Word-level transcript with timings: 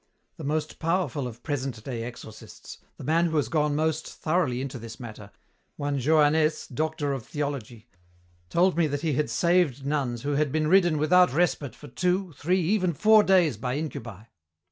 The 0.37 0.43
most 0.43 0.79
powerful 0.79 1.27
of 1.27 1.43
present 1.43 1.83
day 1.83 2.03
exorcists, 2.03 2.79
the 2.97 3.03
man 3.03 3.27
who 3.27 3.35
has 3.37 3.49
gone 3.49 3.75
most 3.75 4.07
thoroughly 4.07 4.59
into 4.59 4.79
this 4.79 4.99
matter, 4.99 5.29
one 5.75 5.99
Johannès, 5.99 6.73
Doctor 6.73 7.13
of 7.13 7.23
Theology, 7.27 7.87
told 8.49 8.75
me 8.75 8.87
that 8.87 9.01
he 9.01 9.13
had 9.13 9.29
saved 9.29 9.85
nuns 9.85 10.23
who 10.23 10.31
had 10.31 10.51
been 10.51 10.67
ridden 10.67 10.97
without 10.97 11.31
respite 11.31 11.75
for 11.75 11.87
two, 11.87 12.33
three, 12.35 12.61
even 12.61 12.93
four 12.95 13.21
days 13.21 13.57
by 13.57 13.75
incubi!" 13.75 14.23